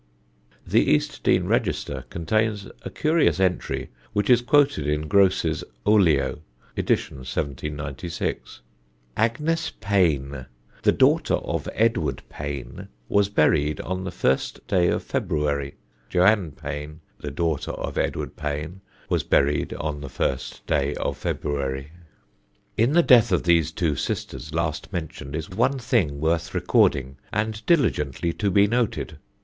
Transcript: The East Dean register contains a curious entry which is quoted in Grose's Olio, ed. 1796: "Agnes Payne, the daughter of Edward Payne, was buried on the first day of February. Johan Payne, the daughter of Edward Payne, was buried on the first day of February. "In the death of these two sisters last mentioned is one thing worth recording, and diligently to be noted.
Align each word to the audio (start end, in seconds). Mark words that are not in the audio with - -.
The 0.65 0.81
East 0.91 1.21
Dean 1.21 1.43
register 1.45 2.05
contains 2.09 2.65
a 2.81 2.89
curious 2.89 3.39
entry 3.39 3.91
which 4.13 4.31
is 4.31 4.41
quoted 4.41 4.87
in 4.87 5.07
Grose's 5.07 5.63
Olio, 5.85 6.39
ed. 6.75 6.89
1796: 6.89 8.61
"Agnes 9.15 9.69
Payne, 9.79 10.47
the 10.81 10.91
daughter 10.91 11.35
of 11.35 11.69
Edward 11.75 12.23
Payne, 12.29 12.87
was 13.09 13.29
buried 13.29 13.79
on 13.81 14.03
the 14.03 14.09
first 14.09 14.65
day 14.65 14.87
of 14.87 15.03
February. 15.03 15.75
Johan 16.09 16.53
Payne, 16.53 17.01
the 17.19 17.29
daughter 17.29 17.69
of 17.73 17.95
Edward 17.95 18.35
Payne, 18.35 18.81
was 19.07 19.21
buried 19.21 19.71
on 19.75 20.01
the 20.01 20.09
first 20.09 20.65
day 20.65 20.95
of 20.95 21.15
February. 21.15 21.91
"In 22.75 22.93
the 22.93 23.03
death 23.03 23.31
of 23.31 23.43
these 23.43 23.71
two 23.71 23.95
sisters 23.95 24.51
last 24.51 24.91
mentioned 24.91 25.35
is 25.35 25.51
one 25.51 25.77
thing 25.77 26.19
worth 26.19 26.55
recording, 26.55 27.17
and 27.31 27.63
diligently 27.67 28.33
to 28.33 28.49
be 28.49 28.65
noted. 28.65 29.19